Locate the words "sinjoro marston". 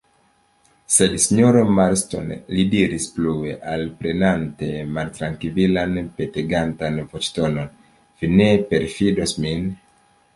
1.23-2.31